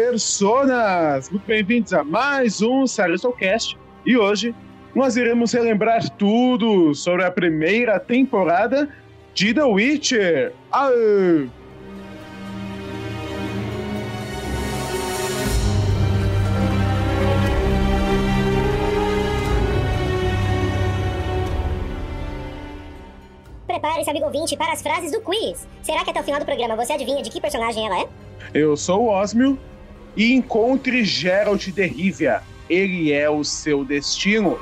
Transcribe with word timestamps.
personas! 0.00 1.28
Muito 1.28 1.46
bem-vindos 1.46 1.92
a 1.92 2.02
mais 2.02 2.62
um 2.62 2.86
Cast 3.38 3.78
e 4.06 4.16
hoje 4.16 4.54
nós 4.94 5.14
iremos 5.14 5.52
relembrar 5.52 6.08
tudo 6.16 6.94
sobre 6.94 7.22
a 7.22 7.30
primeira 7.30 8.00
temporada 8.00 8.88
de 9.34 9.52
The 9.52 9.62
Witcher. 9.62 10.54
Aê! 10.72 11.48
Prepare-se, 23.66 24.08
amigo 24.08 24.24
ouvinte, 24.24 24.56
para 24.56 24.72
as 24.72 24.80
frases 24.80 25.12
do 25.12 25.20
quiz. 25.20 25.68
Será 25.82 26.02
que 26.04 26.10
até 26.10 26.20
o 26.20 26.24
final 26.24 26.40
do 26.40 26.46
programa 26.46 26.74
você 26.74 26.94
adivinha 26.94 27.22
de 27.22 27.28
que 27.28 27.38
personagem 27.38 27.86
ela 27.86 28.00
é? 28.00 28.08
Eu 28.54 28.78
sou 28.78 29.04
o 29.04 29.08
Osmio 29.10 29.58
e 30.16 30.32
encontre 30.32 31.04
Geralt 31.04 31.68
de 31.68 31.86
Rivia. 31.86 32.42
Ele 32.68 33.12
é 33.12 33.28
o 33.28 33.42
seu 33.42 33.84
destino. 33.84 34.58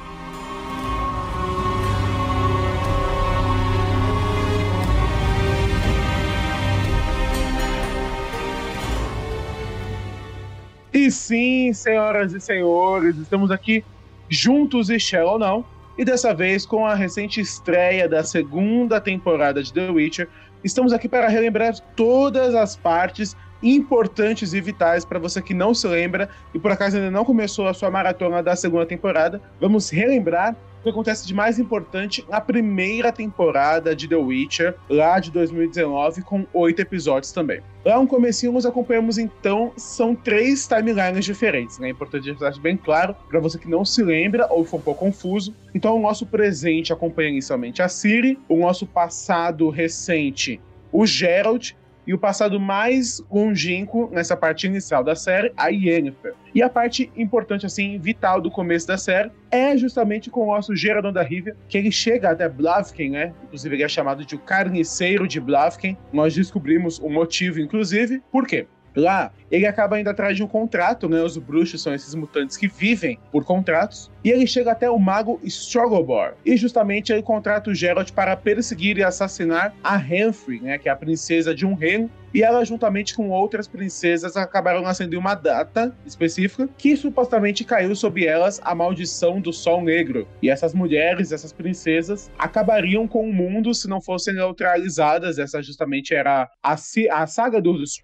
E 10.92 11.10
sim, 11.10 11.72
senhoras 11.72 12.32
e 12.32 12.40
senhores, 12.40 13.16
estamos 13.16 13.50
aqui 13.50 13.84
juntos 14.28 14.90
e 14.90 14.98
Shell 14.98 15.26
ou 15.26 15.38
não, 15.38 15.64
e 15.96 16.04
dessa 16.04 16.34
vez 16.34 16.66
com 16.66 16.86
a 16.86 16.94
recente 16.94 17.40
estreia 17.40 18.08
da 18.08 18.22
segunda 18.22 19.00
temporada 19.00 19.62
de 19.62 19.72
The 19.72 19.90
Witcher, 19.90 20.28
estamos 20.62 20.92
aqui 20.92 21.08
para 21.08 21.28
relembrar 21.28 21.74
todas 21.96 22.54
as 22.54 22.76
partes 22.76 23.36
importantes 23.62 24.52
e 24.52 24.60
vitais 24.60 25.04
para 25.04 25.18
você 25.18 25.42
que 25.42 25.54
não 25.54 25.74
se 25.74 25.86
lembra 25.86 26.28
e 26.54 26.58
por 26.58 26.70
acaso 26.70 26.96
ainda 26.96 27.10
não 27.10 27.24
começou 27.24 27.68
a 27.68 27.74
sua 27.74 27.90
maratona 27.90 28.42
da 28.42 28.54
segunda 28.56 28.86
temporada. 28.86 29.40
Vamos 29.60 29.90
relembrar 29.90 30.56
o 30.78 30.82
que 30.82 30.90
acontece 30.90 31.26
de 31.26 31.34
mais 31.34 31.58
importante 31.58 32.24
na 32.28 32.40
primeira 32.40 33.10
temporada 33.10 33.96
de 33.96 34.06
The 34.06 34.16
Witcher, 34.16 34.76
lá 34.88 35.18
de 35.18 35.30
2019, 35.32 36.22
com 36.22 36.46
oito 36.52 36.80
episódios 36.80 37.32
também. 37.32 37.60
Lá 37.84 37.98
no 37.98 38.06
comecinho 38.06 38.52
nós 38.52 38.64
acompanhamos 38.64 39.18
então, 39.18 39.72
são 39.76 40.14
três 40.14 40.68
timelines 40.68 41.24
diferentes, 41.24 41.78
né? 41.78 41.88
É 41.88 41.90
importante 41.90 42.32
deixar 42.32 42.60
bem 42.60 42.76
claro 42.76 43.14
para 43.28 43.40
você 43.40 43.58
que 43.58 43.68
não 43.68 43.84
se 43.84 44.02
lembra 44.02 44.46
ou 44.50 44.64
foi 44.64 44.78
um 44.78 44.82
pouco 44.82 45.00
confuso. 45.00 45.54
Então 45.74 45.96
o 45.96 46.00
nosso 46.00 46.26
presente 46.26 46.92
acompanha 46.92 47.30
inicialmente 47.30 47.82
a 47.82 47.88
Ciri, 47.88 48.38
o 48.48 48.56
nosso 48.56 48.86
passado 48.86 49.68
recente 49.70 50.60
o 50.92 51.06
Geralt 51.06 51.72
e 52.08 52.14
o 52.14 52.18
passado 52.18 52.58
mais 52.58 53.22
longínquo 53.30 54.08
nessa 54.10 54.34
parte 54.34 54.66
inicial 54.66 55.04
da 55.04 55.14
série, 55.14 55.52
a 55.54 55.68
Yennefer. 55.68 56.32
E 56.54 56.62
a 56.62 56.68
parte 56.70 57.12
importante, 57.14 57.66
assim, 57.66 57.98
vital 57.98 58.40
do 58.40 58.50
começo 58.50 58.86
da 58.86 58.96
série 58.96 59.30
é 59.50 59.76
justamente 59.76 60.30
com 60.30 60.48
o 60.48 60.54
nosso 60.54 60.74
Geradon 60.74 61.12
da 61.12 61.22
Rivia, 61.22 61.54
que 61.68 61.76
ele 61.76 61.92
chega 61.92 62.30
até 62.30 62.48
Blavken, 62.48 63.10
né? 63.10 63.34
Inclusive 63.44 63.76
ele 63.76 63.82
é 63.82 63.88
chamado 63.88 64.24
de 64.24 64.36
o 64.36 64.38
carniceiro 64.38 65.28
de 65.28 65.38
Blavken. 65.38 65.98
Nós 66.10 66.34
descobrimos 66.34 66.98
o 66.98 67.10
motivo, 67.10 67.60
inclusive. 67.60 68.22
Por 68.32 68.46
quê? 68.46 68.66
Lá, 68.98 69.32
ele 69.48 69.64
acaba 69.64 70.00
indo 70.00 70.10
atrás 70.10 70.36
de 70.36 70.42
um 70.42 70.48
contrato, 70.48 71.08
né? 71.08 71.22
Os 71.22 71.36
bruxos 71.36 71.80
são 71.80 71.94
esses 71.94 72.14
mutantes 72.16 72.56
que 72.56 72.66
vivem 72.66 73.16
por 73.30 73.44
contratos. 73.44 74.10
E 74.24 74.30
ele 74.30 74.44
chega 74.44 74.72
até 74.72 74.90
o 74.90 74.98
mago 74.98 75.40
Strogobor. 75.44 76.34
E 76.44 76.56
justamente 76.56 77.12
ele 77.12 77.22
contrata 77.22 77.70
o 77.70 77.74
Geralt 77.74 78.10
para 78.10 78.36
perseguir 78.36 78.98
e 78.98 79.04
assassinar 79.04 79.72
a 79.84 79.96
Henry, 79.96 80.60
né? 80.60 80.78
Que 80.78 80.88
é 80.88 80.92
a 80.92 80.96
princesa 80.96 81.54
de 81.54 81.64
um 81.64 81.74
reino 81.74 82.10
e 82.32 82.42
ela, 82.42 82.64
juntamente 82.64 83.14
com 83.14 83.30
outras 83.30 83.66
princesas, 83.66 84.36
acabaram 84.36 84.82
nascendo 84.82 85.14
em 85.14 85.18
uma 85.18 85.34
data 85.34 85.96
específica 86.04 86.68
que 86.76 86.96
supostamente 86.96 87.64
caiu 87.64 87.96
sobre 87.96 88.26
elas 88.26 88.60
a 88.62 88.74
maldição 88.74 89.40
do 89.40 89.52
Sol 89.52 89.82
Negro. 89.82 90.28
E 90.42 90.50
essas 90.50 90.74
mulheres, 90.74 91.32
essas 91.32 91.52
princesas, 91.52 92.30
acabariam 92.38 93.08
com 93.08 93.28
o 93.28 93.32
mundo 93.32 93.72
se 93.72 93.88
não 93.88 94.00
fossem 94.00 94.34
neutralizadas. 94.34 95.38
Essa 95.38 95.62
justamente 95.62 96.14
era 96.14 96.48
a, 96.62 96.76
a 97.12 97.26
saga 97.26 97.62
dos 97.62 98.02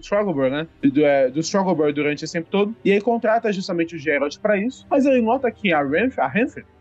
Strugglebur, 0.00 0.50
né? 0.50 0.66
Do, 0.82 1.04
é, 1.04 1.30
do 1.30 1.40
durante 1.92 2.24
esse 2.24 2.32
tempo 2.32 2.48
todo. 2.50 2.74
E 2.84 2.90
ele 2.90 3.00
contrata 3.00 3.52
justamente 3.52 3.94
o 3.94 3.98
Geralt 3.98 4.38
para 4.38 4.56
isso. 4.56 4.86
Mas 4.90 5.06
ele 5.06 5.20
nota 5.20 5.50
que 5.50 5.72
a 5.72 5.82
Renf, 5.82 6.18
a 6.18 6.32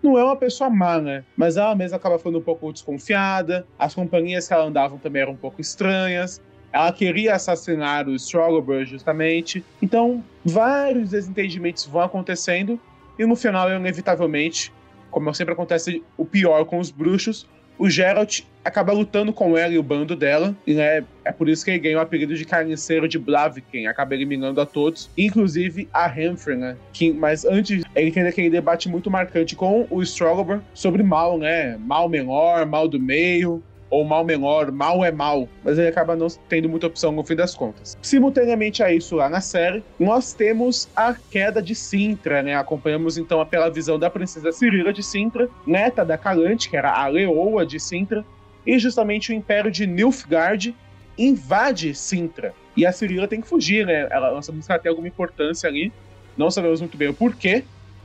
não 0.01 0.17
é 0.17 0.23
uma 0.23 0.35
pessoa 0.35 0.69
má, 0.69 0.99
né? 0.99 1.23
Mas 1.35 1.57
ela 1.57 1.75
mesma 1.75 1.97
acaba 1.97 2.17
ficando 2.17 2.39
um 2.39 2.41
pouco 2.41 2.71
desconfiada. 2.71 3.66
As 3.77 3.94
companhias 3.94 4.47
que 4.47 4.53
ela 4.53 4.66
andava 4.66 4.97
também 4.97 5.21
eram 5.21 5.33
um 5.33 5.38
pouco 5.38 5.61
estranhas. 5.61 6.41
Ela 6.71 6.91
queria 6.91 7.35
assassinar 7.35 8.07
o 8.07 8.16
Strugglebur 8.16 8.85
justamente. 8.85 9.63
Então, 9.81 10.23
vários 10.44 11.11
desentendimentos 11.11 11.85
vão 11.85 12.01
acontecendo. 12.01 12.79
E 13.17 13.25
no 13.25 13.35
final, 13.35 13.69
inevitavelmente, 13.71 14.73
como 15.11 15.31
sempre 15.33 15.53
acontece 15.53 16.03
o 16.17 16.25
pior 16.25 16.65
com 16.65 16.79
os 16.79 16.89
bruxos, 16.89 17.47
o 17.78 17.89
Geralt 17.89 18.41
acaba 18.63 18.94
lutando 18.94 19.34
com 19.34 19.57
ela 19.57 19.73
e 19.73 19.78
o 19.78 19.84
bando 19.84 20.16
dela, 20.16 20.56
e 20.66 20.73
né, 20.73 21.03
é 21.25 21.31
por 21.31 21.50
isso 21.50 21.66
que 21.66 21.72
ele 21.72 21.79
ganha 21.79 21.97
o 21.97 22.01
apelido 22.01 22.35
de 22.35 22.45
carniceiro 22.45 23.07
de 23.07 23.19
Blaviken, 23.19 23.88
acaba 23.88 24.13
eliminando 24.13 24.61
a 24.61 24.66
todos, 24.66 25.09
inclusive 25.17 25.89
a 25.94 26.07
Henfrey, 26.07 26.57
né? 26.57 26.78
Que, 26.94 27.12
mas 27.12 27.44
antes, 27.44 27.83
ele 27.95 28.12
tem 28.12 28.23
aquele 28.23 28.50
debate 28.50 28.88
muito 28.88 29.12
marcante 29.12 29.56
com 29.56 29.85
o 29.89 30.01
Strogobor 30.01 30.62
sobre 30.73 31.03
mal, 31.03 31.38
né? 31.38 31.78
Mal 31.78 32.07
menor, 32.07 32.66
mal 32.66 32.88
do 32.88 33.00
meio, 33.00 33.62
ou 33.93 34.03
mal 34.03 34.25
menor, 34.25 34.71
mal 34.71 35.05
é 35.05 35.11
mal, 35.11 35.47
mas 35.63 35.77
ele 35.77 35.87
acaba 35.87 36.15
não 36.15 36.27
tendo 36.49 36.67
muita 36.67 36.87
opção 36.87 37.11
no 37.11 37.23
fim 37.23 37.35
das 37.35 37.53
contas. 37.53 37.95
Simultaneamente 38.01 38.81
a 38.81 38.91
isso, 38.91 39.15
lá 39.15 39.29
na 39.29 39.39
série, 39.39 39.83
nós 39.99 40.33
temos 40.33 40.89
a 40.95 41.13
queda 41.13 41.61
de 41.61 41.75
Sintra, 41.75 42.41
né? 42.41 42.55
Acompanhamos 42.55 43.19
então 43.19 43.45
pela 43.45 43.69
visão 43.69 43.99
da 43.99 44.09
princesa 44.09 44.51
Cirila 44.51 44.91
de 44.91 45.03
Sintra, 45.03 45.47
neta 45.67 46.03
da 46.03 46.17
Calante, 46.17 46.71
que 46.71 46.75
era 46.75 46.91
a 46.91 47.05
leoa 47.05 47.67
de 47.67 47.79
Sintra, 47.79 48.25
e 48.65 48.79
justamente 48.79 49.31
o 49.31 49.35
império 49.35 49.69
de 49.69 49.85
Nilfgaard 49.85 50.75
invade 51.15 51.93
Sintra. 51.93 52.51
E 52.75 52.87
a 52.87 52.91
Cirila 52.91 53.27
tem 53.27 53.41
que 53.41 53.47
fugir, 53.47 53.85
né? 53.85 54.07
Ela 54.09 54.31
lança 54.31 54.51
buscar 54.51 54.75
até 54.75 54.89
alguma 54.89 55.07
importância 55.07 55.69
ali. 55.69 55.93
Não 56.35 56.49
sabemos 56.49 56.81
muito 56.81 56.97
bem 56.97 57.09
o 57.09 57.13
porquê, 57.13 57.63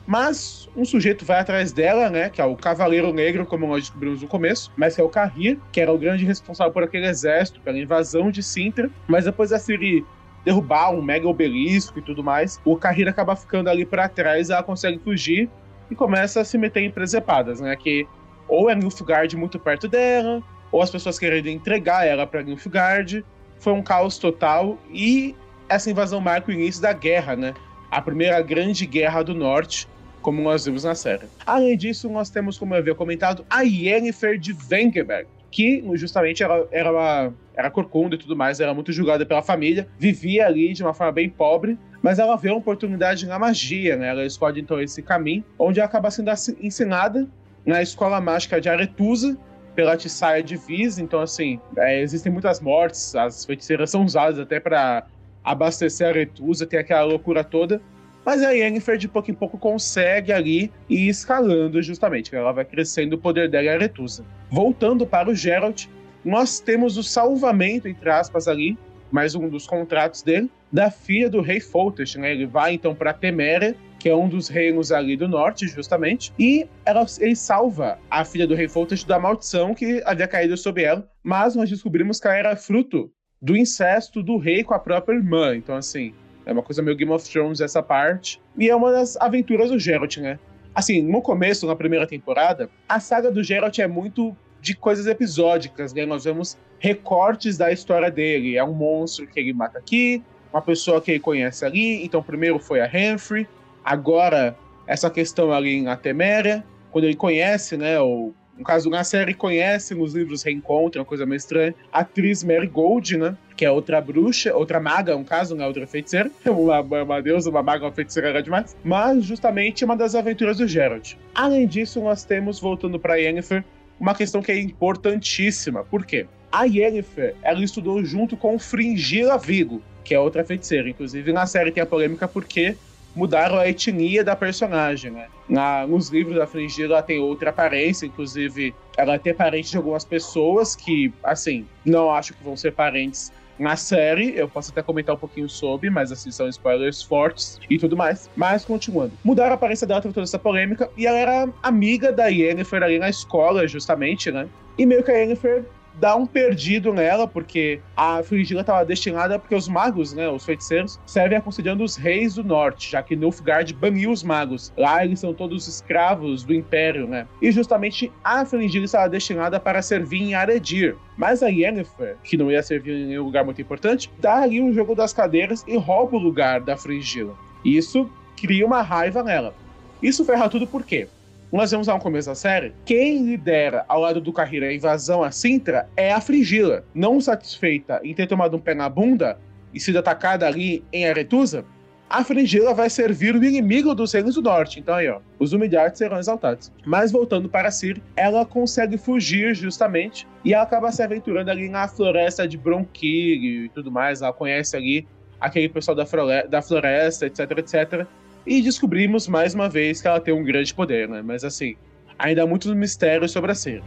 mas 0.09 0.71
um 0.75 0.87
sujeito 0.87 1.23
vai 1.23 1.39
atrás 1.39 1.71
dela, 1.71 2.09
né? 2.09 2.31
Que 2.31 2.41
é 2.41 2.45
o 2.45 2.57
Cavaleiro 2.57 3.13
Negro, 3.13 3.45
como 3.45 3.67
nós 3.67 3.83
descobrimos 3.83 4.23
no 4.23 4.27
começo, 4.27 4.73
mas 4.75 4.95
que 4.95 5.03
é 5.03 5.05
o 5.05 5.09
Carrir, 5.11 5.59
que 5.71 5.83
era 5.83 5.93
o 5.93 5.99
grande 5.99 6.25
responsável 6.25 6.73
por 6.73 6.83
aquele 6.83 7.07
exército, 7.07 7.61
pela 7.61 7.79
invasão 7.79 8.31
de 8.31 8.43
Sintra. 8.43 8.91
Mas 9.07 9.27
depois 9.27 9.51
da 9.51 9.59
Ciri 9.59 10.07
derrubar 10.47 10.93
um 10.93 11.03
mega 11.03 11.29
obelisco 11.29 11.99
e 11.99 12.03
tudo 12.03 12.25
mais, 12.25 12.59
o 12.65 12.75
Carrir 12.75 13.07
acaba 13.07 13.37
ficando 13.37 13.69
ali 13.69 13.85
para 13.85 14.09
trás, 14.09 14.49
ela 14.49 14.63
consegue 14.63 14.99
fugir 14.99 15.51
e 15.91 15.95
começa 15.95 16.41
a 16.41 16.45
se 16.45 16.57
meter 16.57 16.81
em 16.81 16.91
presepadas, 16.91 17.61
né? 17.61 17.77
Que 17.77 18.09
ou 18.49 18.71
é 18.71 18.75
Nilfgaard 18.75 19.37
muito 19.37 19.59
perto 19.59 19.87
dela, 19.87 20.43
ou 20.73 20.81
as 20.81 20.91
pessoas 20.91 21.19
querendo 21.19 21.49
entregar 21.49 22.07
ela 22.07 22.27
para 22.27 22.43
Nilfgaard. 22.43 23.23
Foi 23.61 23.75
um 23.75 23.83
caos 23.83 24.17
total 24.17 24.79
e 24.91 25.37
essa 25.69 25.91
invasão 25.91 26.19
marca 26.19 26.51
o 26.51 26.55
início 26.55 26.81
da 26.81 26.95
guerra, 26.95 27.37
né? 27.37 27.53
A 27.91 28.01
primeira 28.01 28.41
grande 28.41 28.87
guerra 28.87 29.23
do 29.23 29.35
norte, 29.35 29.87
como 30.28 30.43
nós 30.43 30.66
vimos 30.66 30.84
na 30.84 30.94
série. 30.94 31.22
Além 31.47 31.75
disso, 31.75 32.06
nós 32.11 32.28
temos, 32.28 32.59
como 32.59 32.75
eu 32.75 32.81
havia 32.81 32.94
comentado, 32.94 33.47
a 33.49 33.62
Yennefer 33.62 34.39
de 34.39 34.55
Wengerberg, 34.71 35.27
que 35.50 35.83
justamente 35.94 36.43
era, 36.43 36.69
era, 36.71 36.93
uma, 36.93 37.33
era 37.56 37.71
corcunda 37.71 38.15
e 38.15 38.19
tudo 38.19 38.37
mais, 38.37 38.61
era 38.61 38.75
muito 38.75 38.93
julgada 38.93 39.25
pela 39.25 39.41
família, 39.41 39.89
vivia 39.98 40.47
ali 40.47 40.75
de 40.75 40.83
uma 40.83 40.92
forma 40.92 41.13
bem 41.13 41.30
pobre, 41.30 41.78
mas 42.03 42.19
ela 42.19 42.36
vê 42.36 42.51
uma 42.51 42.59
oportunidade 42.59 43.27
na 43.27 43.39
magia, 43.39 43.97
né? 43.97 44.09
Ela 44.09 44.27
escolhe 44.27 44.60
então 44.60 44.78
esse 44.78 45.01
caminho, 45.01 45.42
onde 45.59 45.80
ela 45.80 45.89
acaba 45.89 46.10
sendo 46.10 46.30
ensinada 46.60 47.27
na 47.65 47.80
escola 47.80 48.21
mágica 48.21 48.60
de 48.60 48.69
Aretusa, 48.69 49.34
pela 49.75 49.97
Tissaia 49.97 50.42
de 50.42 50.59
Viz, 50.59 50.98
então 50.98 51.21
assim, 51.21 51.59
é, 51.78 52.03
existem 52.03 52.30
muitas 52.30 52.60
mortes, 52.60 53.15
as 53.15 53.47
feiticeiras 53.47 53.89
são 53.89 54.04
usadas 54.04 54.39
até 54.39 54.60
para 54.60 55.07
abastecer 55.42 56.07
Aretusa, 56.07 56.66
tem 56.66 56.78
aquela 56.78 57.04
loucura 57.04 57.42
toda, 57.42 57.80
mas 58.28 58.42
a 58.42 58.51
Yennefer, 58.51 58.98
de 58.98 59.09
pouco 59.09 59.30
em 59.30 59.34
pouco, 59.34 59.57
consegue 59.57 60.34
ali 60.34 60.71
ir 60.86 61.09
escalando, 61.09 61.80
justamente. 61.80 62.36
Ela 62.36 62.53
vai 62.53 62.63
crescendo 62.63 63.15
o 63.15 63.19
poder 63.19 63.48
dela 63.48 63.65
e 63.65 63.69
a 63.71 63.78
Retusa. 63.78 64.22
Voltando 64.51 65.07
para 65.07 65.30
o 65.30 65.34
Geralt, 65.34 65.86
nós 66.22 66.60
temos 66.60 66.98
o 66.98 67.03
salvamento, 67.03 67.89
entre 67.89 68.10
aspas, 68.10 68.47
ali, 68.47 68.77
mais 69.10 69.34
um 69.34 69.48
dos 69.48 69.66
contratos 69.66 70.21
dele, 70.21 70.51
da 70.71 70.91
filha 70.91 71.30
do 71.30 71.41
rei 71.41 71.59
Foltest, 71.59 72.19
né? 72.19 72.33
Ele 72.33 72.45
vai 72.45 72.75
então 72.75 72.95
para 72.95 73.15
Teméria, 73.15 73.75
que 73.98 74.10
é 74.10 74.15
um 74.15 74.28
dos 74.28 74.47
reinos 74.48 74.92
ali 74.92 75.16
do 75.16 75.27
norte, 75.27 75.66
justamente, 75.66 76.30
e 76.39 76.69
ela, 76.84 77.07
ele 77.21 77.34
salva 77.34 77.98
a 78.10 78.27
filha 78.27 78.47
do 78.47 78.54
rei 78.54 78.69
Foltest 78.69 79.07
da 79.07 79.19
maldição 79.19 79.75
que 79.75 80.03
havia 80.04 80.28
caído 80.28 80.54
sobre 80.54 80.83
ela, 80.83 81.10
mas 81.22 81.57
nós 81.57 81.71
descobrimos 81.71 82.21
que 82.21 82.28
ela 82.28 82.36
era 82.36 82.57
fruto 82.57 83.10
do 83.41 83.57
incesto 83.57 84.22
do 84.22 84.36
rei 84.36 84.63
com 84.63 84.75
a 84.75 84.78
própria 84.78 85.16
irmã. 85.16 85.57
Então, 85.57 85.75
assim, 85.75 86.13
é 86.48 86.53
uma 86.53 86.62
coisa 86.62 86.80
meio 86.80 86.97
Game 86.97 87.12
of 87.12 87.30
Thrones 87.30 87.60
essa 87.60 87.83
parte. 87.83 88.41
E 88.56 88.71
é 88.71 88.74
uma 88.74 88.91
das 88.91 89.18
aventuras 89.18 89.71
do 89.71 89.78
Geralt, 89.78 90.16
né? 90.16 90.39
Assim, 90.74 91.03
no 91.03 91.21
começo, 91.21 91.66
na 91.66 91.77
primeira 91.77 92.06
temporada, 92.06 92.71
a 92.89 92.98
saga 92.98 93.30
do 93.30 93.42
Geralt 93.42 93.78
é 93.78 93.86
muito 93.86 94.34
de 94.59 94.74
coisas 94.74 95.06
episódicas, 95.06 95.92
né? 95.92 96.06
Nós 96.06 96.24
vemos 96.24 96.56
recortes 96.78 97.59
da 97.59 97.71
história 97.71 98.10
dele. 98.10 98.56
É 98.56 98.65
um 98.65 98.72
monstro 98.72 99.27
que 99.27 99.39
ele 99.39 99.53
mata 99.53 99.78
aqui, 99.78 100.22
uma 100.50 100.62
pessoa 100.62 101.03
que 101.03 101.10
ele 101.10 101.21
conhece 101.21 101.66
ali. 101.66 102.03
Então, 102.03 102.22
primeiro 102.22 102.59
foi 102.59 102.80
a 102.80 102.86
Humphrey, 102.86 103.47
agora 103.84 104.56
essa 104.86 105.10
questão 105.10 105.53
ali 105.53 105.74
em 105.74 105.89
A 105.89 105.97
Teméria, 105.97 106.65
quando 106.91 107.04
ele 107.04 107.15
conhece, 107.15 107.77
né, 107.77 108.01
o, 108.01 108.33
no 108.59 108.65
caso, 108.65 108.91
na 108.91 109.05
série 109.05 109.33
conhece, 109.33 109.95
nos 109.95 110.15
livros 110.15 110.43
reencontra, 110.43 111.01
uma 111.01 111.07
coisa 111.07 111.25
meio 111.25 111.37
estranha, 111.37 111.75
a 111.93 112.01
atriz 112.01 112.43
Mary 112.43 112.66
Gold, 112.66 113.16
né, 113.16 113.37
que 113.57 113.65
é 113.65 113.71
outra 113.71 114.01
bruxa, 114.01 114.55
outra 114.55 114.81
maga, 114.81 115.16
um 115.16 115.25
caso, 115.25 115.55
né, 115.55 115.66
outra 115.66 115.87
feiticeira, 115.87 116.31
uma, 116.45 116.81
uma 116.81 117.22
deusa, 117.22 117.49
uma 117.49 117.63
maga, 117.63 117.84
uma 117.84 117.93
feiticeira 117.93 118.28
era 118.31 118.43
demais, 118.43 118.77
mas 118.83 119.25
justamente 119.25 119.84
uma 119.84 119.97
das 119.97 120.15
aventuras 120.15 120.57
do 120.59 120.66
Geralt. 120.66 121.15
Além 121.34 121.66
disso, 121.66 122.01
nós 122.01 122.25
temos, 122.25 122.59
voltando 122.59 122.99
para 122.99 123.15
Yennefer, 123.16 123.65
uma 124.01 124.15
questão 124.15 124.43
que 124.43 124.51
é 124.53 124.59
importantíssima. 124.59 125.84
Por 125.84 126.04
quê? 126.04 126.27
A 126.51 126.65
Yennefer, 126.65 127.34
ela 127.43 127.63
estudou 127.63 128.04
junto 128.04 128.37
com 128.37 128.59
Fringila 128.59 129.39
Vigo, 129.39 129.83
que 130.03 130.15
é 130.15 130.21
outra 130.21 130.45
feiticeira. 130.45 130.89
Inclusive, 130.89 131.33
na 131.33 131.47
série 131.47 131.71
tem 131.71 131.83
a 131.83 131.87
polêmica 131.87 132.27
porque 132.27 132.77
mudaram 133.15 133.59
a 133.59 133.69
etnia 133.69 134.22
da 134.22 134.37
personagem, 134.37 135.10
né? 135.10 135.28
Na, 135.49 135.87
nos 135.87 136.09
livros 136.09 136.37
da 136.37 136.47
Fringila 136.47 136.95
ela 136.95 137.03
tem 137.03 137.19
outra 137.19 137.51
aparência, 137.51 138.07
inclusive 138.07 138.75
ela 138.97 139.21
é 139.22 139.33
parente 139.33 139.71
de 139.71 139.77
algumas 139.77 140.05
pessoas 140.05 140.77
que, 140.77 141.13
assim, 141.22 141.66
não 141.84 142.10
acho 142.10 142.34
que 142.34 142.45
vão 142.45 142.57
ser 142.57 142.72
parentes 142.72 143.33
na 143.59 143.77
série. 143.77 144.37
Eu 144.37 144.49
posso 144.49 144.71
até 144.71 144.83
comentar 144.83 145.15
um 145.15 145.19
pouquinho 145.19 145.49
sobre, 145.49 145.91
mas 145.91 146.13
assim, 146.13 146.31
são 146.31 146.49
spoilers 146.49 147.03
fortes 147.03 147.59
e 147.69 147.78
tudo 147.78 147.97
mais. 147.97 148.31
Mas 148.37 148.65
continuando. 148.65 149.13
Mudaram 149.25 149.53
a 149.53 149.54
aparência 149.54 149.87
dela, 149.87 150.01
teve 150.01 150.15
toda 150.15 150.25
essa 150.25 150.39
polêmica, 150.39 150.91
e 150.97 151.07
ela 151.07 151.19
era 151.19 151.49
amiga 151.63 152.13
da 152.13 152.28
Yennefer 152.28 152.83
ali 152.83 152.99
na 152.99 153.09
escola, 153.09 153.66
justamente, 153.66 154.31
né? 154.31 154.49
E 154.77 154.87
meio 154.87 155.03
que 155.03 155.11
a 155.11 155.16
Yennefer 155.16 155.65
dá 155.98 156.16
um 156.16 156.27
perdido 156.27 156.92
nela, 156.92 157.27
porque 157.27 157.80
a 157.97 158.22
Frigila 158.22 158.60
estava 158.60 158.84
destinada 158.84 159.39
porque 159.39 159.54
os 159.54 159.68
magos, 159.68 160.12
né, 160.12 160.28
os 160.28 160.45
feiticeiros, 160.45 160.98
servem 161.06 161.39
aconselhando 161.39 161.84
os 161.84 161.97
reis 161.97 162.34
do 162.34 162.45
norte, 162.45 162.91
já 162.91 163.03
que 163.03 163.16
Nilfgaard 163.16 163.72
baniu 163.74 164.10
os 164.10 164.22
magos. 164.22 164.72
Lá 164.77 165.04
eles 165.04 165.21
são 165.21 165.34
todos 165.34 165.66
escravos 165.66 166.45
do 166.45 166.54
império, 166.54 167.06
né? 167.06 167.27
E 167.42 167.50
justamente 167.50 168.12
a 168.22 168.45
Frigila 168.45 168.84
estava 168.84 169.09
destinada 169.09 169.59
para 169.59 169.83
servir 169.83 170.22
em 170.22 170.34
Aredir. 170.34 170.97
Mas 171.16 171.42
a 171.42 171.48
Yennefer, 171.48 172.16
que 172.22 172.36
não 172.36 172.51
ia 172.51 172.62
servir 172.62 172.92
em 172.92 173.06
nenhum 173.06 173.24
lugar 173.24 173.44
muito 173.44 173.60
importante, 173.60 174.10
dá 174.18 174.42
ali 174.42 174.60
um 174.60 174.72
jogo 174.72 174.94
das 174.94 175.12
cadeiras 175.12 175.65
e 175.66 175.77
rouba 175.77 176.16
o 176.16 176.21
lugar 176.21 176.60
da 176.60 176.77
Frigila. 176.77 177.34
Isso 177.65 178.09
cria 178.36 178.65
uma 178.65 178.83
raiva 178.83 179.22
nela. 179.22 179.54
Isso 180.01 180.24
ferra 180.24 180.48
tudo 180.48 180.66
por 180.66 180.84
quê? 180.84 181.09
Nós 181.50 181.71
vemos 181.71 181.86
lá 181.86 181.95
no 181.95 182.00
começo 182.00 182.28
da 182.28 182.34
série, 182.34 182.74
quem 182.84 183.24
lidera 183.24 183.84
ao 183.89 184.00
lado 184.00 184.21
do 184.21 184.33
Carreira 184.33 184.66
a 184.66 184.74
invasão 184.74 185.22
a 185.22 185.30
Sintra 185.30 185.89
é 185.97 186.12
a 186.12 186.21
Frigila. 186.21 186.84
Não 186.95 187.21
satisfeita 187.21 188.00
em 188.04 188.15
ter 188.15 188.27
tomado 188.27 188.56
um 188.56 188.60
pé 188.60 188.74
na 188.74 188.89
bunda 188.89 189.39
e 189.72 189.80
sido 189.80 189.98
atacada 189.98 190.47
ali 190.47 190.84
em 190.92 191.09
Aretusa, 191.09 191.65
a 192.10 192.24
Frigila 192.24 192.72
vai 192.72 192.89
servir 192.89 193.34
o 193.34 193.45
inimigo 193.45 193.95
dos 193.95 194.12
reinos 194.12 194.34
do 194.34 194.42
norte. 194.42 194.80
Então 194.80 194.95
aí, 194.95 195.09
ó, 195.09 195.21
os 195.39 195.53
humilhados 195.53 195.98
serão 195.98 196.18
exaltados. 196.18 196.72
Mas 196.84 197.12
voltando 197.12 197.48
para 197.48 197.71
Cir, 197.71 198.01
ela 198.16 198.47
consegue 198.47 198.97
fugir 198.97 199.54
justamente 199.54 200.27
e 200.44 200.54
ela 200.54 200.62
acaba 200.62 200.91
se 200.91 201.03
aventurando 201.03 201.51
ali 201.51 201.68
na 201.68 201.86
floresta 201.86 202.48
de 202.48 202.56
Bronquig 202.56 203.65
e 203.65 203.68
tudo 203.71 203.91
mais. 203.91 204.22
Ela 204.22 204.33
conhece 204.33 204.77
ali 204.77 205.06
aquele 205.41 205.68
pessoal 205.68 205.94
da, 205.94 206.62
floresta, 206.62 207.27
etc, 207.27 207.59
etc. 207.59 208.06
E 208.50 208.62
descobrimos 208.62 209.28
mais 209.28 209.53
uma 209.53 209.68
vez 209.68 210.00
que 210.00 210.09
ela 210.09 210.18
tem 210.18 210.33
um 210.33 210.42
grande 210.42 210.72
poder, 210.72 211.06
né? 211.06 211.21
Mas 211.21 211.45
assim, 211.45 211.77
ainda 212.18 212.45
há 212.45 212.47
muitos 212.47 212.72
mistérios 212.72 213.30
sobre 213.30 213.53
a 213.53 213.54
cena. 213.54 213.84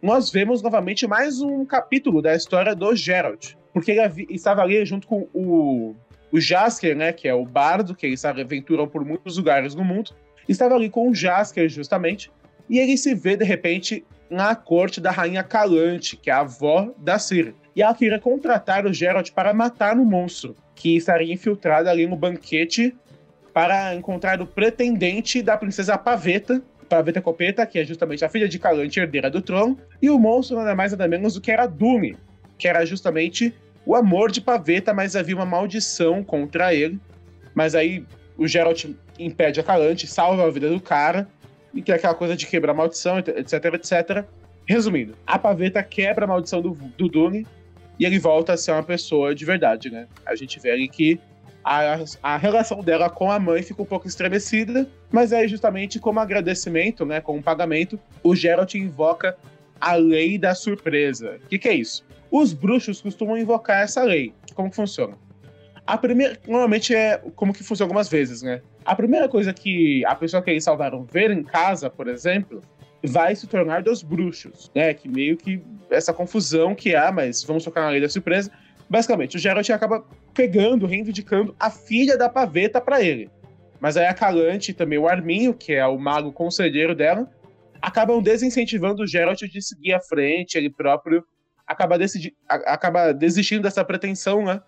nós 0.00 0.30
vemos 0.30 0.60
novamente 0.60 1.06
mais 1.06 1.40
um 1.40 1.64
capítulo 1.64 2.20
da 2.22 2.34
história 2.34 2.74
do 2.74 2.96
Geralt. 2.96 3.54
Porque 3.72 3.92
ele 3.92 4.26
estava 4.30 4.62
ali 4.62 4.84
junto 4.84 5.06
com 5.06 5.28
o, 5.32 5.94
o 6.32 6.40
Jasker, 6.40 6.96
né? 6.96 7.12
Que 7.12 7.28
é 7.28 7.34
o 7.34 7.44
bardo, 7.44 7.94
que 7.94 8.06
eles 8.06 8.24
aventuram 8.24 8.88
por 8.88 9.04
muitos 9.04 9.36
lugares 9.36 9.74
no 9.74 9.84
mundo 9.84 10.12
estava 10.48 10.74
ali 10.74 10.90
com 10.90 11.10
o 11.10 11.14
Jasker, 11.14 11.68
justamente, 11.68 12.30
e 12.68 12.78
ele 12.78 12.96
se 12.96 13.14
vê, 13.14 13.36
de 13.36 13.44
repente, 13.44 14.04
na 14.30 14.54
corte 14.54 15.00
da 15.00 15.10
rainha 15.10 15.42
Calante, 15.42 16.16
que 16.16 16.30
é 16.30 16.32
a 16.32 16.40
avó 16.40 16.94
da 16.96 17.18
Ciri. 17.18 17.54
E 17.74 17.82
ela 17.82 17.94
queria 17.94 18.18
contratar 18.18 18.86
o 18.86 18.92
Geralt 18.92 19.30
para 19.32 19.52
matar 19.52 19.96
o 19.96 20.04
monstro, 20.04 20.54
que 20.74 20.96
estaria 20.96 21.32
infiltrado 21.32 21.88
ali 21.88 22.06
no 22.06 22.16
banquete 22.16 22.94
para 23.52 23.94
encontrar 23.94 24.40
o 24.40 24.46
pretendente 24.46 25.42
da 25.42 25.56
princesa 25.56 25.98
Paveta, 25.98 26.62
Paveta 26.88 27.20
Copeta, 27.20 27.66
que 27.66 27.78
é 27.78 27.84
justamente 27.84 28.24
a 28.24 28.28
filha 28.28 28.48
de 28.48 28.58
Calante, 28.58 28.98
herdeira 28.98 29.30
do 29.30 29.40
trono, 29.40 29.78
e 30.00 30.08
o 30.10 30.18
monstro 30.18 30.56
nada 30.56 30.74
mais 30.74 30.92
nada 30.92 31.06
menos 31.06 31.34
do 31.34 31.40
que 31.40 31.50
era 31.50 31.66
Dume, 31.66 32.16
que 32.58 32.68
era 32.68 32.84
justamente 32.84 33.54
o 33.84 33.94
amor 33.94 34.30
de 34.30 34.40
Paveta, 34.40 34.92
mas 34.92 35.16
havia 35.16 35.34
uma 35.34 35.46
maldição 35.46 36.22
contra 36.22 36.74
ele. 36.74 37.00
Mas 37.54 37.74
aí 37.74 38.04
o 38.40 38.48
Geralt 38.48 38.86
impede 39.18 39.60
a 39.60 39.62
Calante, 39.62 40.06
salva 40.06 40.46
a 40.46 40.50
vida 40.50 40.70
do 40.70 40.80
cara, 40.80 41.28
e 41.74 41.82
que 41.82 41.92
é 41.92 41.96
aquela 41.96 42.14
coisa 42.14 42.34
de 42.34 42.46
quebrar 42.46 42.72
a 42.72 42.74
maldição, 42.74 43.18
etc, 43.18 43.74
etc. 43.74 44.24
Resumindo, 44.66 45.14
a 45.26 45.38
Paveta 45.38 45.82
quebra 45.82 46.24
a 46.24 46.28
maldição 46.28 46.62
do, 46.62 46.70
do 46.70 47.06
Dune 47.06 47.46
e 47.98 48.06
ele 48.06 48.18
volta 48.18 48.54
a 48.54 48.56
ser 48.56 48.72
uma 48.72 48.82
pessoa 48.82 49.34
de 49.34 49.44
verdade, 49.44 49.90
né? 49.90 50.08
A 50.24 50.34
gente 50.34 50.58
vê 50.58 50.70
ali 50.70 50.88
que 50.88 51.20
a, 51.62 51.98
a 52.22 52.38
relação 52.38 52.82
dela 52.82 53.10
com 53.10 53.30
a 53.30 53.38
mãe 53.38 53.62
fica 53.62 53.82
um 53.82 53.84
pouco 53.84 54.08
estremecida, 54.08 54.88
mas 55.12 55.34
aí 55.34 55.46
justamente 55.46 56.00
como 56.00 56.18
agradecimento, 56.18 57.04
né, 57.04 57.20
como 57.20 57.42
pagamento, 57.42 58.00
o 58.22 58.34
Geralt 58.34 58.74
invoca 58.74 59.36
a 59.78 59.96
lei 59.96 60.38
da 60.38 60.54
surpresa. 60.54 61.38
O 61.44 61.48
que, 61.48 61.58
que 61.58 61.68
é 61.68 61.74
isso? 61.74 62.06
Os 62.30 62.54
bruxos 62.54 63.02
costumam 63.02 63.36
invocar 63.36 63.82
essa 63.82 64.02
lei. 64.02 64.32
Como 64.54 64.70
que 64.70 64.76
funciona? 64.76 65.18
A 65.86 65.98
primeira, 65.98 66.38
normalmente 66.46 66.94
é 66.94 67.18
como 67.34 67.52
que 67.52 67.64
funciona 67.64 67.86
algumas 67.86 68.08
vezes, 68.08 68.42
né? 68.42 68.62
A 68.84 68.94
primeira 68.94 69.28
coisa 69.28 69.52
que 69.52 70.04
a 70.04 70.14
pessoa 70.14 70.42
que 70.42 70.50
eles 70.50 70.64
salvaram 70.64 71.04
ver 71.04 71.30
em 71.30 71.42
casa, 71.42 71.90
por 71.90 72.08
exemplo, 72.08 72.60
vai 73.02 73.34
se 73.34 73.46
tornar 73.46 73.82
dos 73.82 74.02
bruxos, 74.02 74.70
né? 74.74 74.94
Que 74.94 75.08
meio 75.08 75.36
que 75.36 75.62
essa 75.90 76.12
confusão 76.12 76.74
que 76.74 76.94
há, 76.94 77.10
mas 77.10 77.42
vamos 77.42 77.64
tocar 77.64 77.82
na 77.82 77.90
lei 77.90 78.00
da 78.00 78.08
surpresa. 78.08 78.50
Basicamente, 78.88 79.36
o 79.36 79.38
Geralt 79.38 79.68
acaba 79.70 80.04
pegando, 80.34 80.86
reivindicando 80.86 81.54
a 81.58 81.70
filha 81.70 82.16
da 82.16 82.28
paveta 82.28 82.80
para 82.80 83.02
ele. 83.02 83.30
Mas 83.80 83.96
aí 83.96 84.06
a 84.06 84.14
Calante 84.14 84.72
e 84.72 84.74
também 84.74 84.98
o 84.98 85.08
Arminho, 85.08 85.54
que 85.54 85.72
é 85.72 85.86
o 85.86 85.98
mago 85.98 86.32
conselheiro 86.32 86.94
dela, 86.94 87.30
acabam 87.80 88.20
desincentivando 88.20 89.02
o 89.02 89.06
Geralt 89.06 89.40
de 89.40 89.62
seguir 89.62 89.94
à 89.94 90.00
frente, 90.00 90.56
ele 90.56 90.68
próprio 90.68 91.24
acaba, 91.66 91.96
acaba 92.66 93.12
desistindo 93.12 93.62
dessa 93.62 93.84
pretensão, 93.84 94.44
né? 94.44 94.60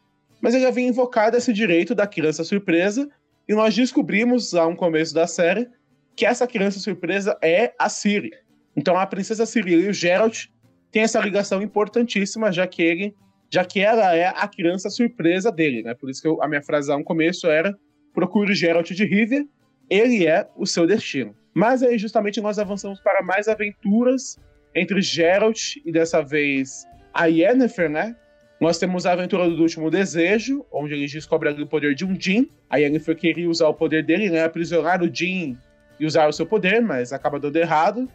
Mas 0.42 0.54
ele 0.54 0.66
havia 0.66 0.86
invocado 0.86 1.36
esse 1.36 1.52
direito 1.52 1.94
da 1.94 2.06
criança 2.06 2.42
surpresa, 2.42 3.08
e 3.48 3.54
nós 3.54 3.74
descobrimos 3.74 4.52
lá 4.52 4.68
no 4.68 4.76
começo 4.76 5.14
da 5.14 5.26
série 5.26 5.68
que 6.16 6.26
essa 6.26 6.46
criança 6.46 6.78
surpresa 6.78 7.38
é 7.40 7.72
a 7.78 7.88
Ciri. 7.88 8.30
Então 8.76 8.98
a 8.98 9.06
princesa 9.06 9.46
Ciri 9.46 9.72
e 9.72 9.88
o 9.88 9.92
Geralt 9.92 10.46
têm 10.90 11.02
essa 11.02 11.20
ligação 11.20 11.62
importantíssima, 11.62 12.52
já 12.52 12.66
que 12.66 12.82
ele, 12.82 13.14
já 13.50 13.64
que 13.64 13.80
ela 13.80 14.14
é 14.14 14.26
a 14.26 14.46
criança 14.48 14.90
surpresa 14.90 15.50
dele, 15.50 15.82
né? 15.82 15.94
Por 15.94 16.10
isso 16.10 16.20
que 16.20 16.28
eu, 16.28 16.42
a 16.42 16.48
minha 16.48 16.62
frase 16.62 16.90
lá 16.90 16.98
no 16.98 17.04
começo 17.04 17.46
era 17.46 17.74
procure 18.12 18.52
o 18.52 18.54
Geralt 18.54 18.90
de 18.90 19.04
Rivia, 19.04 19.44
ele 19.88 20.26
é 20.26 20.48
o 20.56 20.66
seu 20.66 20.86
destino. 20.86 21.34
Mas 21.54 21.82
aí 21.82 21.98
justamente 21.98 22.40
nós 22.40 22.58
avançamos 22.58 23.00
para 23.00 23.22
mais 23.22 23.48
aventuras 23.48 24.38
entre 24.74 25.00
Geralt 25.00 25.76
e 25.84 25.92
dessa 25.92 26.22
vez 26.22 26.86
a 27.12 27.26
Yennefer, 27.26 27.90
né? 27.90 28.16
Nós 28.62 28.78
temos 28.78 29.06
a 29.06 29.12
aventura 29.12 29.50
do 29.50 29.60
último 29.60 29.90
desejo, 29.90 30.64
onde 30.70 30.94
ele 30.94 31.08
descobre 31.08 31.48
o 31.48 31.66
poder 31.66 31.96
de 31.96 32.04
um 32.04 32.14
Jin. 32.16 32.48
A 32.70 32.76
Yennefer 32.76 33.16
queria 33.16 33.50
usar 33.50 33.66
o 33.66 33.74
poder 33.74 34.04
dele, 34.04 34.30
né? 34.30 34.44
Aprisionar 34.44 35.02
o 35.02 35.12
Jin 35.12 35.58
e 35.98 36.06
usar 36.06 36.28
o 36.28 36.32
seu 36.32 36.46
poder, 36.46 36.80
mas 36.80 37.12
acaba 37.12 37.40
dando 37.40 37.56
errado. 37.56 38.08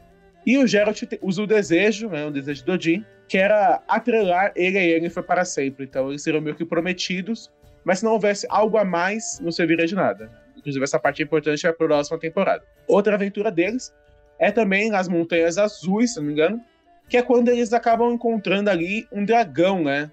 E 0.46 0.58
o 0.58 0.66
Geralt 0.66 1.04
usa 1.22 1.42
o 1.42 1.46
desejo, 1.46 2.08
né? 2.08 2.26
O 2.26 2.32
desejo 2.32 2.64
do 2.64 2.82
Jin, 2.82 3.04
que 3.28 3.38
era 3.38 3.84
atrelar 3.90 4.54
ele 4.56 4.78
e 4.78 4.80
a 4.80 4.84
Yennefer 4.84 5.22
para 5.22 5.44
sempre. 5.44 5.84
Então 5.84 6.08
eles 6.12 6.24
seriam 6.24 6.42
meio 6.42 6.56
que 6.56 6.64
prometidos, 6.64 7.52
mas 7.84 8.00
se 8.00 8.06
não 8.06 8.14
houvesse 8.14 8.48
algo 8.50 8.78
a 8.78 8.86
mais, 8.86 9.42
não 9.42 9.52
serviria 9.52 9.86
de 9.86 9.96
nada. 9.96 10.32
Inclusive, 10.56 10.82
essa 10.82 10.98
parte 10.98 11.22
é 11.22 11.26
importante 11.26 11.60
para 11.60 11.72
a 11.72 11.74
próxima 11.74 12.18
temporada. 12.18 12.64
Outra 12.88 13.16
aventura 13.16 13.52
deles 13.52 13.94
é 14.40 14.50
também 14.50 14.90
nas 14.90 15.10
Montanhas 15.10 15.58
Azuis, 15.58 16.14
se 16.14 16.22
não 16.22 16.28
me 16.28 16.32
engano, 16.32 16.62
que 17.10 17.18
é 17.18 17.22
quando 17.22 17.50
eles 17.50 17.74
acabam 17.74 18.14
encontrando 18.14 18.70
ali 18.70 19.06
um 19.12 19.26
dragão, 19.26 19.84
né? 19.84 20.10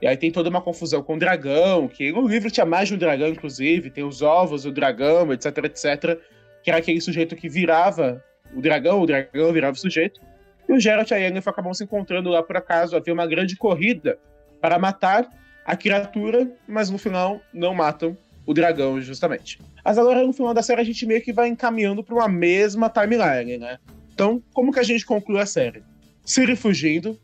E 0.00 0.06
aí 0.06 0.16
tem 0.16 0.30
toda 0.30 0.48
uma 0.48 0.60
confusão 0.60 1.02
com 1.02 1.16
o 1.16 1.18
dragão, 1.18 1.88
que 1.88 2.12
no 2.12 2.26
livro 2.26 2.50
tinha 2.50 2.64
mais 2.64 2.88
de 2.88 2.94
um 2.94 2.98
dragão, 2.98 3.28
inclusive, 3.28 3.90
tem 3.90 4.04
os 4.04 4.22
ovos 4.22 4.62
do 4.62 4.72
dragão, 4.72 5.32
etc, 5.32 5.58
etc, 5.64 6.18
que 6.62 6.70
era 6.70 6.78
aquele 6.78 7.00
sujeito 7.00 7.34
que 7.34 7.48
virava 7.48 8.22
o 8.54 8.60
dragão, 8.60 9.00
o 9.00 9.06
dragão 9.06 9.52
virava 9.52 9.76
o 9.76 9.80
sujeito. 9.80 10.20
E 10.68 10.72
o 10.72 10.78
Geralt 10.78 11.10
e 11.10 11.14
a 11.14 11.16
Yennefer 11.16 11.50
acabam 11.50 11.74
se 11.74 11.82
encontrando 11.82 12.28
lá 12.28 12.42
por 12.42 12.56
acaso, 12.56 12.94
havia 12.94 13.12
uma 13.12 13.26
grande 13.26 13.56
corrida 13.56 14.18
para 14.60 14.78
matar 14.78 15.28
a 15.64 15.76
criatura, 15.76 16.50
mas 16.66 16.90
no 16.90 16.98
final 16.98 17.40
não 17.52 17.74
matam 17.74 18.16
o 18.46 18.54
dragão, 18.54 19.00
justamente. 19.00 19.58
Mas 19.84 19.98
agora, 19.98 20.22
no 20.22 20.32
final 20.32 20.54
da 20.54 20.62
série, 20.62 20.80
a 20.80 20.84
gente 20.84 21.04
meio 21.06 21.22
que 21.22 21.32
vai 21.32 21.48
encaminhando 21.48 22.02
para 22.02 22.14
uma 22.14 22.28
mesma 22.28 22.88
timeline, 22.88 23.58
né? 23.58 23.78
Então, 24.12 24.42
como 24.52 24.72
que 24.72 24.80
a 24.80 24.82
gente 24.82 25.04
conclui 25.04 25.40
a 25.40 25.46
série? 25.46 25.82
Siri 26.24 26.56
fugindo, 26.56 27.18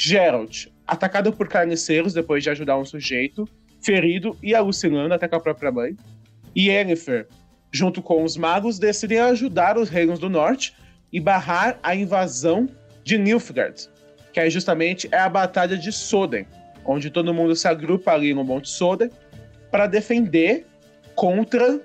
Geralt 0.00 0.68
atacado 0.86 1.32
por 1.32 1.48
carniceiros 1.48 2.14
depois 2.14 2.42
de 2.42 2.48
ajudar 2.48 2.78
um 2.78 2.84
sujeito, 2.84 3.46
ferido 3.82 4.38
e 4.40 4.54
alucinando 4.54 5.12
até 5.12 5.26
com 5.26 5.34
a 5.34 5.40
própria 5.40 5.72
mãe, 5.72 5.96
e 6.54 6.68
Yennefer, 6.68 7.26
junto 7.72 8.00
com 8.00 8.22
os 8.22 8.36
magos, 8.36 8.78
decidem 8.78 9.18
ajudar 9.18 9.76
os 9.76 9.88
reinos 9.88 10.20
do 10.20 10.30
norte 10.30 10.72
e 11.12 11.18
barrar 11.18 11.78
a 11.82 11.94
invasão 11.96 12.68
de 13.02 13.18
Nilfgaard, 13.18 13.88
que 14.32 14.38
aí 14.38 14.48
justamente 14.48 15.08
é 15.10 15.18
a 15.18 15.28
Batalha 15.28 15.76
de 15.76 15.90
Soden, 15.90 16.46
onde 16.84 17.10
todo 17.10 17.34
mundo 17.34 17.56
se 17.56 17.66
agrupa 17.66 18.12
ali 18.12 18.32
no 18.32 18.44
Monte 18.44 18.70
Soden 18.70 19.10
para 19.70 19.86
defender 19.86 20.64
contra 21.14 21.80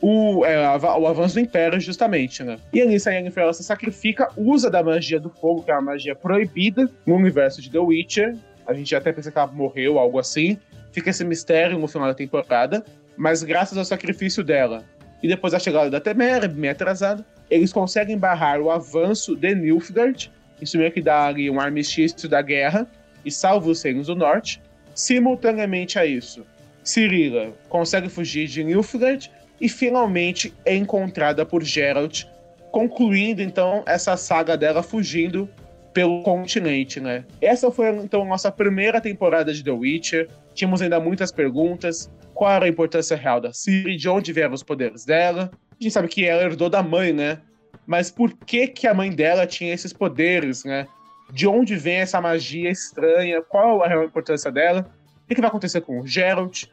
o, 0.00 0.44
é, 0.44 0.58
o 0.78 1.06
avanço 1.06 1.34
do 1.34 1.40
Império, 1.40 1.80
justamente, 1.80 2.42
né? 2.42 2.58
E 2.72 2.80
a 2.80 2.84
Yennefer 2.84 3.42
ela 3.42 3.52
se 3.52 3.64
sacrifica, 3.64 4.28
usa 4.36 4.70
da 4.70 4.82
magia 4.82 5.18
do 5.18 5.30
fogo, 5.30 5.62
que 5.62 5.70
é 5.70 5.74
uma 5.74 5.92
magia 5.92 6.14
proibida 6.14 6.90
no 7.06 7.14
universo 7.14 7.62
de 7.62 7.70
The 7.70 7.78
Witcher. 7.78 8.36
A 8.66 8.74
gente 8.74 8.94
até 8.94 9.12
pensa 9.12 9.30
que 9.30 9.38
ela 9.38 9.46
morreu, 9.46 9.98
algo 9.98 10.18
assim. 10.18 10.58
Fica 10.92 11.10
esse 11.10 11.24
mistério 11.24 11.78
no 11.78 11.88
final 11.88 12.08
da 12.08 12.14
temporada. 12.14 12.84
Mas 13.16 13.42
graças 13.42 13.78
ao 13.78 13.84
sacrifício 13.84 14.44
dela 14.44 14.84
e 15.22 15.28
depois 15.28 15.54
a 15.54 15.58
chegada 15.58 15.90
da 15.90 16.00
Temera, 16.00 16.46
meio 16.46 16.72
atrasada, 16.72 17.24
eles 17.50 17.72
conseguem 17.72 18.18
barrar 18.18 18.60
o 18.60 18.70
avanço 18.70 19.34
de 19.34 19.54
Nilfgaard. 19.54 20.30
Isso 20.60 20.76
meio 20.78 20.92
que 20.92 21.00
dá 21.00 21.26
ali 21.26 21.50
um 21.50 21.60
armistício 21.60 22.28
da 22.28 22.42
guerra 22.42 22.86
e 23.24 23.30
salva 23.30 23.70
os 23.70 23.82
reinos 23.82 24.08
do 24.08 24.14
norte. 24.14 24.60
Simultaneamente 24.94 25.98
a 25.98 26.06
isso, 26.06 26.44
Cirila 26.86 27.52
consegue 27.68 28.08
fugir 28.08 28.46
de 28.46 28.62
Nilfgaard 28.62 29.30
e 29.60 29.68
finalmente 29.68 30.54
é 30.64 30.74
encontrada 30.74 31.44
por 31.44 31.62
Geralt, 31.62 32.24
concluindo 32.70 33.42
então 33.42 33.82
essa 33.86 34.16
saga 34.16 34.56
dela 34.56 34.82
fugindo 34.82 35.48
pelo 35.92 36.22
continente, 36.22 37.00
né? 37.00 37.24
Essa 37.40 37.70
foi 37.70 37.88
então 37.88 38.24
nossa 38.24 38.52
primeira 38.52 39.00
temporada 39.00 39.52
de 39.52 39.64
The 39.64 39.70
Witcher. 39.70 40.28
Tínhamos 40.54 40.80
ainda 40.82 41.00
muitas 41.00 41.32
perguntas. 41.32 42.10
Qual 42.34 42.50
era 42.50 42.66
a 42.66 42.68
importância 42.68 43.16
real 43.16 43.40
da 43.40 43.52
Ciri? 43.52 43.96
De 43.96 44.08
onde 44.08 44.32
vieram 44.32 44.52
os 44.52 44.62
poderes 44.62 45.06
dela? 45.06 45.50
A 45.72 45.82
gente 45.82 45.92
sabe 45.92 46.08
que 46.08 46.24
ela 46.24 46.42
herdou 46.42 46.68
da 46.68 46.82
mãe, 46.82 47.12
né? 47.12 47.40
Mas 47.86 48.10
por 48.10 48.32
que 48.32 48.68
que 48.68 48.86
a 48.86 48.92
mãe 48.92 49.10
dela 49.10 49.46
tinha 49.46 49.72
esses 49.72 49.92
poderes, 49.92 50.64
né? 50.64 50.86
De 51.32 51.48
onde 51.48 51.76
vem 51.76 51.96
essa 51.96 52.20
magia 52.20 52.70
estranha? 52.70 53.40
Qual 53.42 53.82
a 53.82 53.88
real 53.88 54.04
importância 54.04 54.52
dela? 54.52 54.88
O 55.24 55.34
que 55.34 55.40
vai 55.40 55.48
acontecer 55.48 55.80
com 55.80 56.00
o 56.00 56.06
Geralt? 56.06 56.66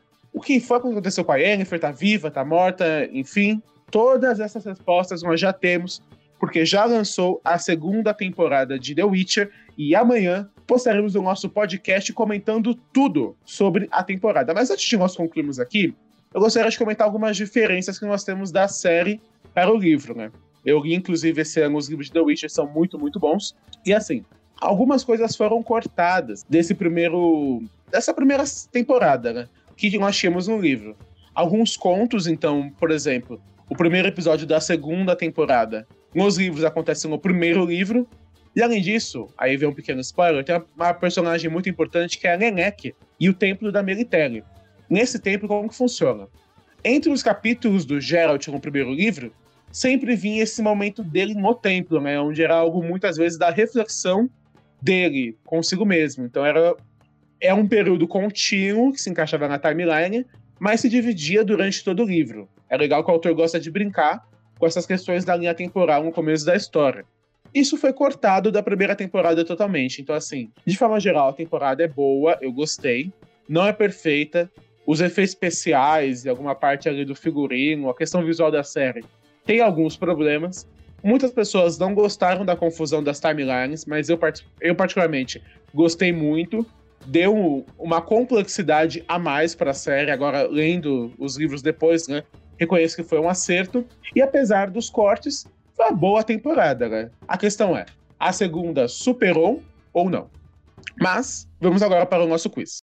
Que 0.43 0.59
foi 0.59 0.79
que 0.79 0.87
aconteceu 0.87 1.23
com 1.23 1.31
a 1.31 1.37
Yennefer? 1.37 1.79
Tá 1.79 1.91
viva? 1.91 2.29
Tá 2.29 2.43
morta? 2.43 3.07
Enfim, 3.11 3.61
todas 3.89 4.39
essas 4.39 4.65
respostas 4.65 5.23
nós 5.23 5.39
já 5.39 5.53
temos, 5.53 6.01
porque 6.39 6.65
já 6.65 6.83
lançou 6.85 7.39
a 7.43 7.57
segunda 7.57 8.13
temporada 8.13 8.77
de 8.77 8.93
The 8.93 9.05
Witcher 9.05 9.51
e 9.77 9.95
amanhã 9.95 10.49
postaremos 10.67 11.15
o 11.15 11.21
nosso 11.21 11.49
podcast 11.49 12.11
comentando 12.13 12.75
tudo 12.91 13.35
sobre 13.45 13.87
a 13.91 14.03
temporada. 14.03 14.53
Mas 14.53 14.69
antes 14.69 14.85
de 14.85 14.97
nós 14.97 15.15
concluirmos 15.15 15.59
aqui, 15.59 15.95
eu 16.33 16.41
gostaria 16.41 16.69
de 16.69 16.77
comentar 16.77 17.05
algumas 17.05 17.37
diferenças 17.37 17.97
que 17.97 18.05
nós 18.05 18.23
temos 18.23 18.51
da 18.51 18.67
série 18.67 19.21
para 19.53 19.71
o 19.71 19.77
livro, 19.77 20.15
né? 20.15 20.31
Eu 20.65 20.79
li, 20.79 20.93
inclusive, 20.93 21.41
esse 21.41 21.61
ano 21.61 21.77
os 21.77 21.87
livros 21.87 22.07
de 22.07 22.13
The 22.13 22.21
Witcher 22.21 22.49
são 22.49 22.67
muito, 22.67 22.97
muito 22.97 23.19
bons. 23.19 23.55
E 23.85 23.93
assim, 23.93 24.25
algumas 24.59 25.03
coisas 25.03 25.35
foram 25.35 25.61
cortadas 25.61 26.43
desse 26.49 26.73
primeiro. 26.73 27.61
dessa 27.91 28.13
primeira 28.13 28.43
temporada, 28.71 29.31
né? 29.33 29.49
Que 29.75 29.97
nós 29.97 30.17
tínhamos 30.17 30.47
no 30.47 30.59
livro. 30.59 30.95
Alguns 31.33 31.75
contos, 31.75 32.27
então, 32.27 32.69
por 32.79 32.91
exemplo, 32.91 33.41
o 33.69 33.75
primeiro 33.75 34.07
episódio 34.07 34.45
da 34.45 34.59
segunda 34.59 35.15
temporada 35.15 35.87
nos 36.13 36.37
livros 36.37 36.63
acontece 36.63 37.07
no 37.07 37.17
primeiro 37.17 37.65
livro. 37.65 38.07
E 38.55 38.61
além 38.61 38.81
disso, 38.81 39.27
aí 39.37 39.57
vem 39.57 39.67
um 39.67 39.73
pequeno 39.73 39.99
spoiler, 40.01 40.43
tem 40.43 40.61
uma 40.75 40.93
personagem 40.93 41.49
muito 41.49 41.67
importante 41.67 42.19
que 42.19 42.27
é 42.27 42.33
a 42.33 42.37
Nenek 42.37 42.93
e 43.19 43.29
o 43.29 43.33
Templo 43.33 43.71
da 43.71 43.81
Melitele. 43.81 44.43
Nesse 44.87 45.17
templo, 45.17 45.47
como 45.47 45.69
que 45.69 45.75
funciona? 45.75 46.27
Entre 46.83 47.11
os 47.11 47.23
capítulos 47.23 47.83
do 47.83 47.99
Geralt 47.99 48.47
no 48.49 48.59
primeiro 48.59 48.93
livro, 48.93 49.33
sempre 49.71 50.15
vinha 50.15 50.43
esse 50.43 50.61
momento 50.61 51.03
dele 51.03 51.33
no 51.33 51.55
templo, 51.55 51.99
né? 51.99 52.19
Onde 52.19 52.43
era 52.43 52.55
algo 52.55 52.83
muitas 52.83 53.17
vezes 53.17 53.39
da 53.39 53.49
reflexão 53.49 54.29
dele 54.79 55.35
consigo 55.45 55.83
mesmo. 55.83 56.25
Então 56.25 56.45
era 56.45 56.75
é 57.43 57.53
um 57.53 57.67
período 57.67 58.07
contínuo 58.07 58.93
que 58.93 59.01
se 59.01 59.09
encaixava 59.09 59.49
na 59.49 59.59
timeline, 59.59 60.25
mas 60.57 60.79
se 60.79 60.87
dividia 60.87 61.43
durante 61.43 61.83
todo 61.83 62.01
o 62.01 62.05
livro. 62.05 62.47
É 62.69 62.77
legal 62.77 63.03
que 63.03 63.11
o 63.11 63.13
autor 63.13 63.33
gosta 63.33 63.59
de 63.59 63.69
brincar 63.69 64.25
com 64.57 64.65
essas 64.65 64.85
questões 64.85 65.25
da 65.25 65.35
linha 65.35 65.53
temporal 65.53 66.05
no 66.05 66.11
começo 66.11 66.45
da 66.45 66.55
história. 66.55 67.05
Isso 67.53 67.75
foi 67.75 67.91
cortado 67.91 68.49
da 68.49 68.63
primeira 68.63 68.95
temporada 68.95 69.43
totalmente. 69.43 70.01
Então, 70.01 70.15
assim, 70.15 70.49
de 70.65 70.77
forma 70.77 71.01
geral, 71.01 71.27
a 71.27 71.33
temporada 71.33 71.83
é 71.83 71.87
boa, 71.87 72.37
eu 72.41 72.51
gostei. 72.51 73.11
Não 73.47 73.67
é 73.67 73.73
perfeita. 73.73 74.49
Os 74.87 75.01
efeitos 75.01 75.33
especiais 75.33 76.23
e 76.23 76.29
alguma 76.29 76.55
parte 76.55 76.87
ali 76.87 77.03
do 77.03 77.13
figurino, 77.13 77.89
a 77.89 77.95
questão 77.95 78.23
visual 78.23 78.49
da 78.49 78.63
série, 78.63 79.03
tem 79.45 79.59
alguns 79.59 79.97
problemas. 79.97 80.65
Muitas 81.03 81.31
pessoas 81.31 81.77
não 81.77 81.93
gostaram 81.93 82.45
da 82.45 82.55
confusão 82.55 83.03
das 83.03 83.19
timelines, 83.19 83.85
mas 83.85 84.07
eu, 84.07 84.17
eu 84.61 84.75
particularmente 84.75 85.43
gostei 85.73 86.13
muito 86.13 86.65
deu 87.05 87.65
uma 87.77 88.01
complexidade 88.01 89.03
a 89.07 89.17
mais 89.19 89.55
para 89.55 89.71
a 89.71 89.73
série. 89.73 90.11
Agora, 90.11 90.47
lendo 90.47 91.13
os 91.17 91.37
livros 91.37 91.61
depois, 91.61 92.07
né? 92.07 92.23
Reconheço 92.57 92.95
que 92.95 93.03
foi 93.03 93.19
um 93.19 93.29
acerto. 93.29 93.85
E 94.15 94.21
apesar 94.21 94.69
dos 94.69 94.89
cortes, 94.89 95.45
foi 95.75 95.85
uma 95.85 95.95
boa 95.95 96.23
temporada, 96.23 96.87
né? 96.87 97.09
A 97.27 97.37
questão 97.37 97.75
é: 97.75 97.85
a 98.19 98.31
segunda 98.31 98.87
superou 98.87 99.61
ou 99.91 100.09
não? 100.09 100.29
Mas, 100.99 101.47
vamos 101.59 101.81
agora 101.81 102.05
para 102.05 102.23
o 102.23 102.27
nosso 102.27 102.49
quiz. 102.49 102.81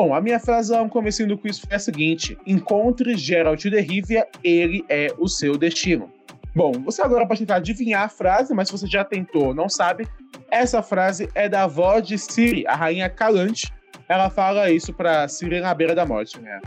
Bom, 0.00 0.14
a 0.14 0.20
minha 0.22 0.40
frase 0.40 0.72
lá 0.72 0.82
no 0.82 0.88
começo 0.88 1.26
do 1.26 1.36
quiz 1.36 1.58
foi 1.58 1.76
a 1.76 1.78
seguinte: 1.78 2.38
Encontre 2.46 3.18
Geralt 3.18 3.62
de 3.62 3.80
Rivia, 3.82 4.26
ele 4.42 4.82
é 4.88 5.08
o 5.18 5.28
seu 5.28 5.58
destino. 5.58 6.10
Bom, 6.56 6.72
você 6.72 7.02
agora 7.02 7.26
pode 7.26 7.40
tentar 7.40 7.56
adivinhar 7.56 8.04
a 8.04 8.08
frase, 8.08 8.54
mas 8.54 8.68
se 8.68 8.72
você 8.72 8.86
já 8.86 9.04
tentou 9.04 9.52
não 9.52 9.68
sabe, 9.68 10.08
essa 10.50 10.82
frase 10.82 11.28
é 11.34 11.50
da 11.50 11.64
avó 11.64 12.00
de 12.00 12.16
Ciri, 12.16 12.66
a 12.66 12.74
rainha 12.74 13.10
Calante. 13.10 13.70
Ela 14.08 14.30
fala 14.30 14.70
isso 14.70 14.90
para 14.90 15.28
Ciri 15.28 15.60
na 15.60 15.74
beira 15.74 15.94
da 15.94 16.06
morte, 16.06 16.40
né? 16.40 16.62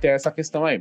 Tem 0.00 0.12
essa 0.12 0.30
questão 0.30 0.64
aí. 0.64 0.80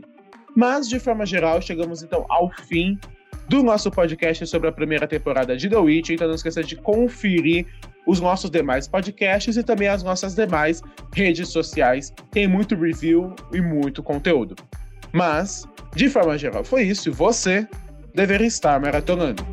Mas, 0.55 0.87
de 0.87 0.99
forma 0.99 1.25
geral, 1.25 1.59
chegamos 1.59 2.03
então 2.03 2.23
ao 2.29 2.51
fim 2.51 2.99
do 3.47 3.63
nosso 3.63 3.89
podcast 3.89 4.45
sobre 4.45 4.69
a 4.69 4.71
primeira 4.71 5.07
temporada 5.07 5.57
de 5.57 5.67
The 5.67 5.77
Witch. 5.77 6.11
Então 6.11 6.27
não 6.27 6.35
esqueça 6.35 6.63
de 6.63 6.75
conferir 6.75 7.65
os 8.09 8.19
nossos 8.19 8.49
demais 8.49 8.87
podcasts 8.87 9.55
e 9.55 9.63
também 9.63 9.87
as 9.87 10.01
nossas 10.01 10.33
demais 10.33 10.81
redes 11.13 11.49
sociais. 11.49 12.11
Tem 12.31 12.47
muito 12.47 12.75
review 12.75 13.35
e 13.53 13.61
muito 13.61 14.01
conteúdo. 14.01 14.55
Mas, 15.13 15.67
de 15.95 16.09
forma 16.09 16.35
geral, 16.35 16.63
foi 16.63 16.83
isso. 16.83 17.11
Você 17.11 17.67
deveria 18.15 18.47
estar 18.47 18.79
maratonando. 18.81 19.45